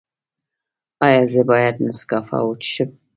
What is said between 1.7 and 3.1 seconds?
نسکافه وڅښم؟